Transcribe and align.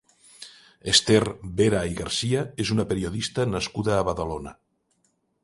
Esther 0.93 1.19
Vera 1.59 1.81
i 1.91 1.93
Garcia 1.99 2.41
és 2.65 2.73
una 2.77 2.87
periodista 2.93 3.47
nascuda 3.53 3.95
a 4.01 4.09
Badalona. 4.11 4.57